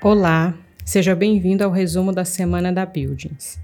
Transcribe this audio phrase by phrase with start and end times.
[0.00, 3.58] Olá, seja bem-vindo ao resumo da semana da Buildings.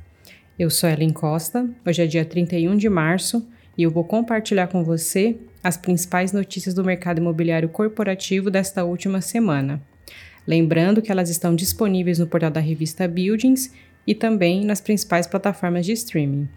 [0.59, 3.47] Eu sou Ellen Costa, hoje é dia 31 de março
[3.79, 9.21] e eu vou compartilhar com você as principais notícias do mercado imobiliário corporativo desta última
[9.21, 9.81] semana.
[10.45, 13.73] Lembrando que elas estão disponíveis no portal da revista Buildings
[14.05, 16.49] e também nas principais plataformas de streaming.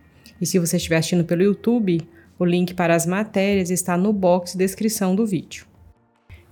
[0.42, 2.02] E se você estiver assistindo pelo YouTube,
[2.40, 5.68] o link para as matérias está no box de descrição do vídeo.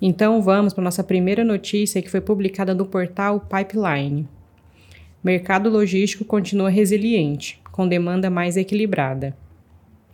[0.01, 4.27] Então vamos para nossa primeira notícia que foi publicada no portal Pipeline.
[5.23, 9.35] Mercado logístico continua resiliente, com demanda mais equilibrada.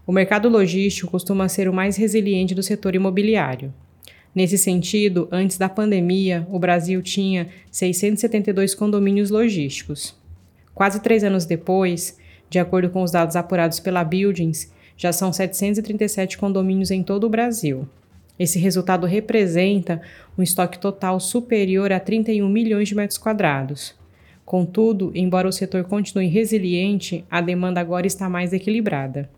[0.06, 3.74] O mercado logístico costuma ser o mais resiliente do setor imobiliário.
[4.34, 10.16] Nesse sentido, antes da pandemia, o Brasil tinha 672 condomínios logísticos.
[10.74, 12.18] Quase três anos depois,
[12.50, 17.30] de acordo com os dados apurados pela Buildings, já são 737 condomínios em todo o
[17.30, 17.88] Brasil.
[18.42, 20.02] Esse resultado representa
[20.36, 23.94] um estoque total superior a 31 milhões de metros quadrados.
[24.44, 29.30] Contudo, embora o setor continue resiliente, a demanda agora está mais equilibrada.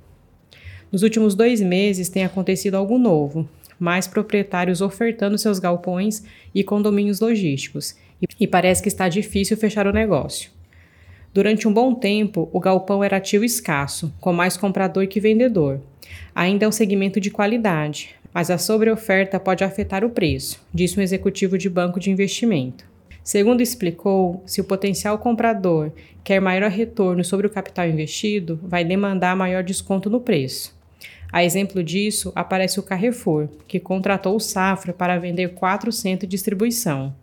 [0.89, 3.45] Nos últimos dois meses tem acontecido algo novo,
[3.77, 6.23] mais proprietários ofertando seus galpões
[6.55, 7.97] e condomínios logísticos,
[8.39, 10.49] e parece que está difícil fechar o negócio.
[11.33, 15.81] Durante um bom tempo, o galpão era ativo escasso, com mais comprador que vendedor.
[16.33, 21.03] Ainda é um segmento de qualidade, mas a sobreoferta pode afetar o preço, disse um
[21.03, 22.85] executivo de banco de investimento.
[23.23, 25.91] Segundo explicou, se o potencial comprador
[26.23, 30.75] quer maior retorno sobre o capital investido, vai demandar maior desconto no preço.
[31.31, 36.35] A exemplo disso, aparece o Carrefour, que contratou o Safra para vender quatro centros de
[36.35, 37.15] distribuição.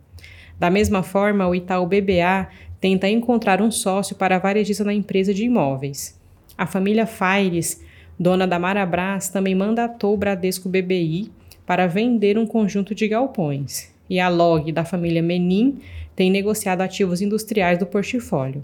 [0.59, 2.47] Da mesma forma, o Itaú BBA
[2.79, 6.19] tenta encontrar um sócio para a varejista na empresa de imóveis.
[6.57, 7.79] A família Faires
[8.21, 11.31] dona da Marabras, também mandatou o Bradesco BBI
[11.65, 13.91] para vender um conjunto de galpões.
[14.07, 15.79] E a Log da família Menin
[16.15, 18.63] tem negociado ativos industriais do portfólio.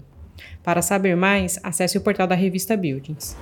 [0.62, 3.36] Para saber mais, acesse o portal da revista Buildings.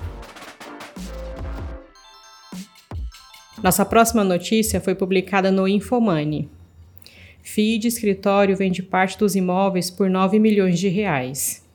[3.63, 6.49] Nossa próxima notícia foi publicada no Infomoney.
[7.43, 11.66] FII de escritório vende parte dos imóveis por 9 milhões de reais.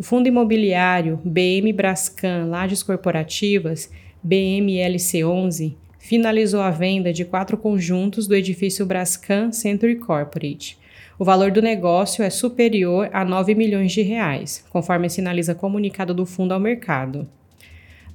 [0.00, 3.92] O fundo imobiliário BM Brascan Lajes Corporativas,
[4.26, 10.78] BMLC11, finalizou a venda de quatro conjuntos do edifício Brascan Century Corporate.
[11.18, 16.24] O valor do negócio é superior a 9 milhões de reais, conforme sinaliza comunicado do
[16.24, 17.28] fundo ao mercado.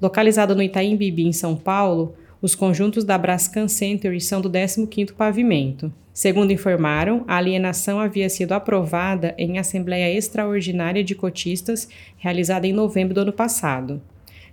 [0.02, 5.14] Localizado no Itaim Bibi, em São Paulo, os conjuntos da Brascan Century são do 15º
[5.14, 5.94] pavimento.
[6.16, 13.14] Segundo informaram, a alienação havia sido aprovada em Assembleia Extraordinária de Cotistas, realizada em novembro
[13.14, 14.02] do ano passado.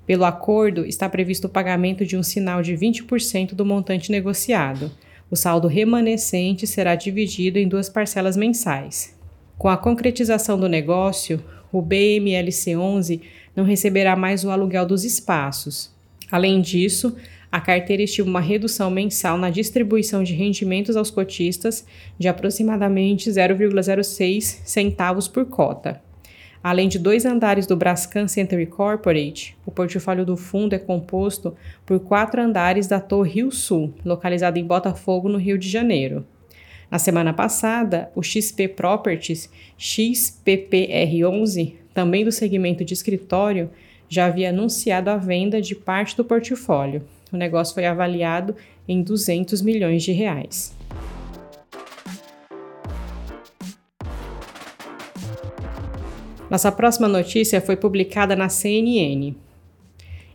[0.05, 4.91] Pelo acordo, está previsto o pagamento de um sinal de 20% do montante negociado.
[5.31, 9.17] O saldo remanescente será dividido em duas parcelas mensais.
[9.57, 13.23] Com a concretização do negócio, o BMLC 11
[13.55, 15.93] não receberá mais o aluguel dos espaços.
[16.29, 17.15] Além disso,
[17.53, 21.87] a carteira estima uma redução mensal na distribuição de rendimentos aos cotistas
[22.19, 26.01] de aproximadamente 0,06 centavos por cota.
[26.65, 31.55] Além de dois andares do Brascan Century Corporate, o portfólio do fundo é composto
[31.85, 36.25] por quatro andares da Torre Rio Sul, localizada em Botafogo, no Rio de Janeiro.
[36.91, 43.69] Na semana passada, o XP Properties XPPR11, também do segmento de escritório,
[44.09, 47.03] já havia anunciado a venda de parte do portfólio.
[47.33, 48.55] O negócio foi avaliado
[48.87, 50.77] em 200 milhões de reais.
[56.51, 59.35] Nossa próxima notícia foi publicada na CNN.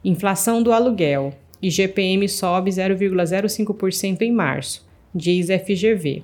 [0.04, 1.32] Inflação do aluguel.
[1.62, 6.24] IGPM sobe 0,05% em março, diz FGV.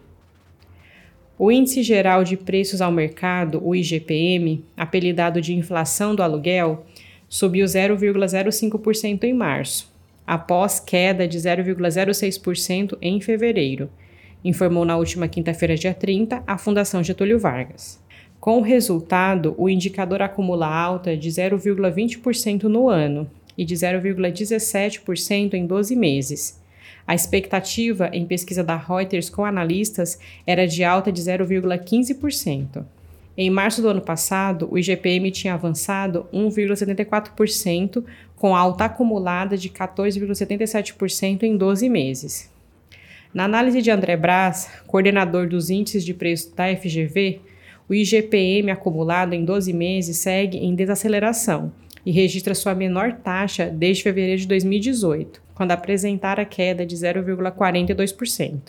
[1.38, 6.86] O Índice Geral de Preços ao Mercado, o IGPM, apelidado de inflação do aluguel,
[7.30, 9.93] subiu 0,05% em março,
[10.26, 13.90] após queda de 0,06% em fevereiro,
[14.44, 18.02] informou na última quinta-feira, dia 30, a Fundação Getúlio Vargas.
[18.40, 25.66] Com o resultado, o indicador acumula alta de 0,20% no ano e de 0,17% em
[25.66, 26.62] 12 meses.
[27.08, 32.84] A expectativa em pesquisa da Reuters com analistas era de alta de 0,15%.
[33.36, 38.04] Em março do ano passado, o IGPM tinha avançado 1,74%,
[38.44, 42.51] com alta acumulada de 14,77% em 12 meses.
[43.34, 47.40] Na análise de André Braz, coordenador dos índices de preço da FGV,
[47.88, 51.72] o IGPM acumulado em 12 meses segue em desaceleração
[52.06, 58.60] e registra sua menor taxa desde fevereiro de 2018, quando apresentara queda de 0,42%.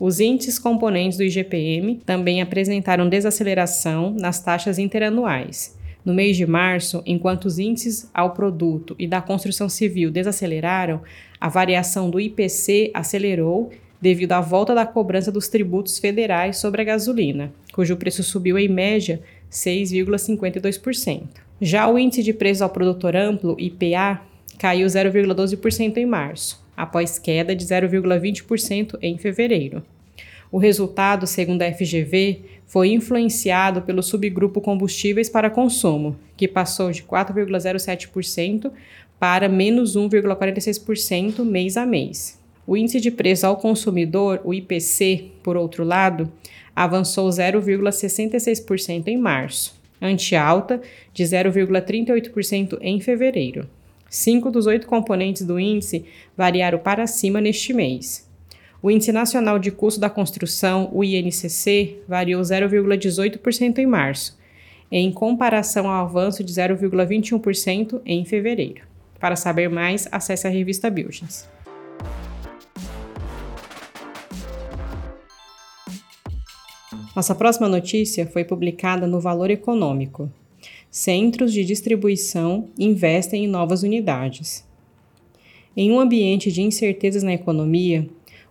[0.00, 5.76] Os índices componentes do IGPM também apresentaram desaceleração nas taxas interanuais.
[6.08, 11.02] No mês de março, enquanto os índices ao produto e da construção civil desaceleraram,
[11.38, 13.70] a variação do IPC acelerou
[14.00, 18.68] devido à volta da cobrança dos tributos federais sobre a gasolina, cujo preço subiu em
[18.68, 19.20] média
[19.52, 21.24] 6,52%.
[21.60, 24.22] Já o índice de preços ao produtor amplo, IPA,
[24.58, 29.82] caiu 0,12% em março, após queda de 0,20% em fevereiro.
[30.50, 37.02] O resultado, segundo a FGV, foi influenciado pelo subgrupo combustíveis para consumo, que passou de
[37.02, 38.70] 4,07%
[39.18, 42.38] para menos 1,46% mês a mês.
[42.66, 46.30] O índice de preço ao consumidor, o IPC, por outro lado,
[46.76, 50.80] avançou 0,66% em março, ante alta
[51.12, 53.68] de 0,38% em fevereiro.
[54.08, 56.04] Cinco dos oito componentes do índice
[56.36, 58.27] variaram para cima neste mês.
[58.80, 64.38] O Índice Nacional de Custo da Construção, o INCC, variou 0,18% em março,
[64.90, 68.82] em comparação ao avanço de 0,21% em fevereiro.
[69.18, 71.48] Para saber mais, acesse a revista Buildings.
[77.16, 80.30] Nossa próxima notícia foi publicada no Valor Econômico.
[80.88, 84.64] Centros de distribuição investem em novas unidades.
[85.76, 88.08] Em um ambiente de incertezas na economia,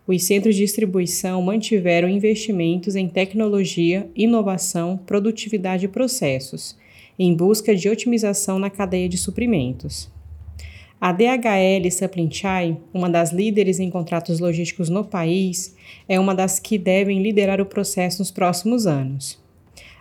[0.08, 6.78] os centros de distribuição mantiveram investimentos em tecnologia, inovação, produtividade e processos,
[7.20, 10.10] em busca de otimização na cadeia de suprimentos.
[11.00, 15.76] A DHL Supply Chain, uma das líderes em contratos logísticos no país,
[16.08, 19.38] é uma das que devem liderar o processo nos próximos anos.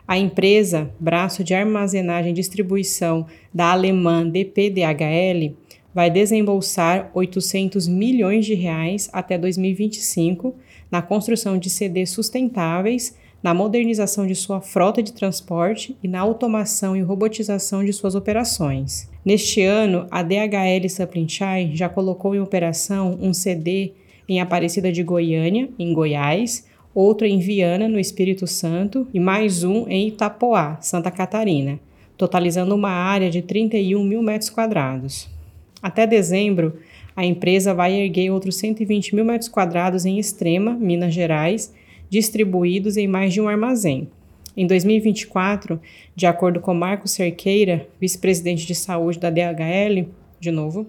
[0.09, 5.55] A empresa, braço de armazenagem e distribuição da alemã DPDHL,
[5.97, 10.55] vai desembolsar 800 milhões de reais até 2025
[10.91, 16.95] na construção de CDs sustentáveis, na modernização de sua frota de transporte e na automação
[16.95, 19.09] e robotização de suas operações.
[19.25, 23.93] Neste ano, a DHL Supply já colocou em operação um CD
[24.29, 29.89] em Aparecida de Goiânia, em Goiás, outro em Viana, no Espírito Santo, e mais um
[29.89, 31.81] em Itapoá, Santa Catarina,
[32.19, 35.35] totalizando uma área de 31 mil metros quadrados.
[35.87, 36.81] Até dezembro,
[37.15, 41.73] a empresa vai erguer outros 120 mil metros quadrados em Extrema, Minas Gerais,
[42.11, 44.09] distribuídos em mais de um armazém.
[44.57, 45.81] Em 2024,
[46.17, 50.09] de acordo com Marcos Cerqueira, vice-presidente de saúde da DHL,
[50.41, 50.89] de novo,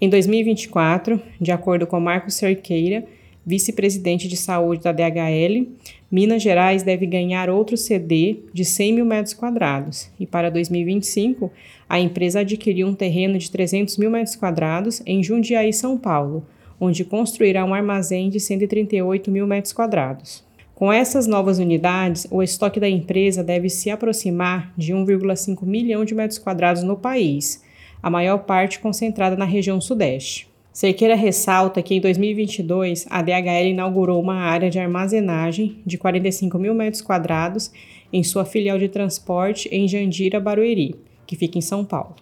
[0.00, 3.04] em 2024, de acordo com Marcos Cerqueira,
[3.44, 5.66] vice-presidente de saúde da DHL,
[6.10, 11.50] Minas Gerais deve ganhar outro CD de 100 mil metros quadrados e para 2025
[11.88, 16.44] a empresa adquiriu um terreno de 300 mil metros quadrados em Jundiaí, São Paulo,
[16.80, 20.44] onde construirá um armazém de 138 mil metros quadrados.
[20.74, 26.14] Com essas novas unidades, o estoque da empresa deve se aproximar de 1,5 milhão de
[26.14, 27.62] metros quadrados no país,
[28.02, 30.49] a maior parte concentrada na região Sudeste.
[30.72, 36.72] Cerqueira ressalta que em 2022 a DHL inaugurou uma área de armazenagem de 45 mil
[36.72, 37.72] metros quadrados
[38.12, 40.94] em sua filial de transporte em Jandira, Barueri,
[41.26, 42.14] que fica em São Paulo.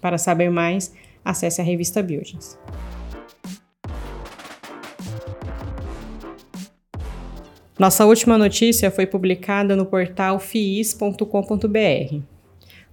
[0.00, 0.92] Para saber mais,
[1.24, 2.58] acesse a revista Buildings.
[7.78, 12.20] Nossa última notícia foi publicada no portal fiis.com.br.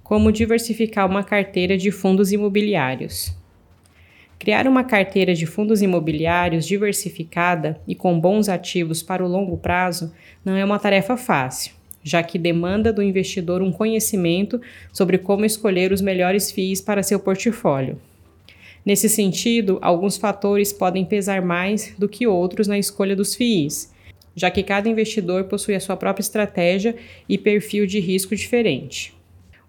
[0.04, 3.39] Como diversificar uma carteira de fundos imobiliários.
[4.50, 10.12] Criar uma carteira de fundos imobiliários diversificada e com bons ativos para o longo prazo
[10.44, 14.60] não é uma tarefa fácil, já que demanda do investidor um conhecimento
[14.92, 18.02] sobre como escolher os melhores FIIs para seu portfólio.
[18.84, 23.94] Nesse sentido, alguns fatores podem pesar mais do que outros na escolha dos FIIs,
[24.36, 26.96] já que cada investidor possui a sua própria estratégia
[27.30, 29.14] e perfil de risco diferente.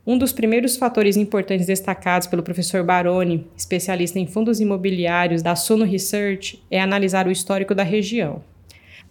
[0.06, 5.84] Um dos primeiros fatores importantes destacados pelo professor Baroni, especialista em fundos imobiliários da Suno
[5.84, 8.42] Research, é analisar o histórico da região.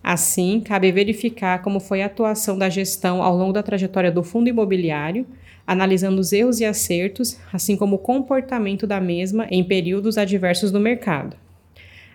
[0.03, 4.49] Assim, cabe verificar como foi a atuação da gestão ao longo da trajetória do fundo
[4.49, 5.27] imobiliário,
[5.67, 10.79] analisando os erros e acertos, assim como o comportamento da mesma em períodos adversos do
[10.79, 11.37] mercado.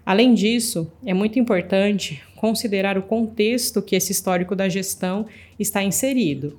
[0.05, 5.27] Além disso, é muito importante considerar o contexto que esse histórico da gestão
[5.59, 6.59] está inserido,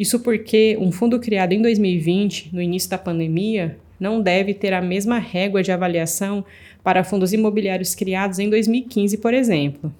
[0.00, 4.80] isso porque um fundo criado em 2020, no início da pandemia, não deve ter a
[4.80, 6.42] mesma régua de avaliação
[6.82, 9.92] para fundos imobiliários criados em 2015, por exemplo.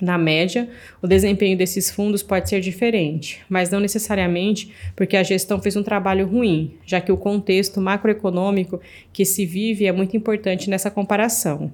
[0.00, 0.68] Na média,
[1.00, 5.82] o desempenho desses fundos pode ser diferente, mas não necessariamente porque a gestão fez um
[5.84, 8.80] trabalho ruim, já que o contexto macroeconômico
[9.12, 11.72] que se vive é muito importante nessa comparação.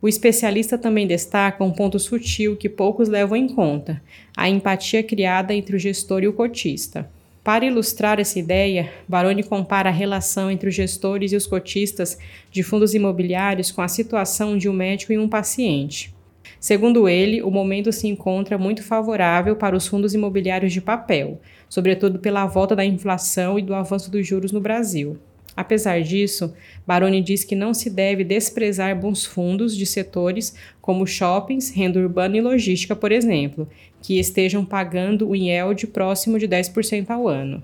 [0.00, 4.00] O especialista também destaca um ponto sutil que poucos levam em conta:
[4.36, 7.10] a empatia criada entre o gestor e o cotista.
[7.42, 12.18] Para ilustrar essa ideia, Baroni compara a relação entre os gestores e os cotistas
[12.50, 16.14] de fundos imobiliários com a situação de um médico e um paciente.
[16.60, 22.18] Segundo ele, o momento se encontra muito favorável para os fundos imobiliários de papel, sobretudo
[22.18, 25.18] pela volta da inflação e do avanço dos juros no Brasil.
[25.58, 26.54] Apesar disso,
[26.86, 32.36] Baroni diz que não se deve desprezar bons fundos de setores como shoppings, renda urbana
[32.36, 33.68] e logística, por exemplo,
[34.00, 37.60] que estejam pagando um yield próximo de 10% ao ano.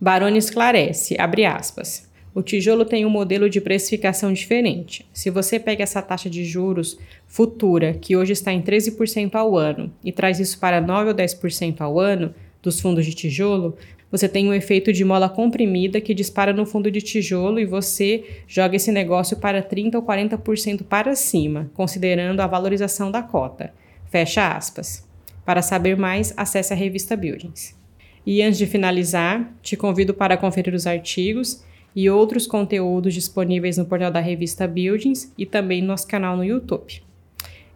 [0.00, 5.08] Baroni esclarece, abre aspas, o tijolo tem um modelo de precificação diferente.
[5.12, 6.98] Se você pega essa taxa de juros
[7.28, 11.80] futura, que hoje está em 13% ao ano, e traz isso para 9 ou 10%
[11.82, 13.76] ao ano dos fundos de tijolo,
[14.10, 18.24] você tem um efeito de mola comprimida que dispara no fundo de tijolo e você
[18.46, 23.72] joga esse negócio para 30 ou 40% para cima, considerando a valorização da cota.
[24.08, 25.06] Fecha aspas.
[25.44, 27.76] Para saber mais, acesse a revista Buildings.
[28.24, 33.86] E antes de finalizar, te convido para conferir os artigos e outros conteúdos disponíveis no
[33.86, 37.02] portal da revista Buildings e também no nosso canal no YouTube.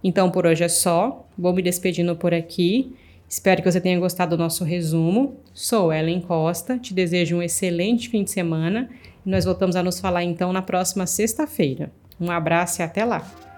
[0.03, 2.95] Então por hoje é só, vou me despedindo por aqui
[3.31, 5.37] Espero que você tenha gostado do nosso resumo.
[5.55, 8.91] Sou Ellen Costa, te desejo um excelente fim de semana
[9.25, 11.93] e nós voltamos a nos falar então na próxima sexta-feira.
[12.21, 13.50] Um abraço e até lá!